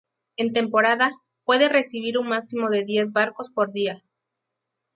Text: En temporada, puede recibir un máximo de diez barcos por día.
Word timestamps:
En 0.35 0.51
temporada, 0.51 1.11
puede 1.45 1.69
recibir 1.69 2.17
un 2.17 2.27
máximo 2.27 2.71
de 2.71 2.83
diez 2.83 3.11
barcos 3.11 3.51
por 3.51 3.71
día. 3.71 4.01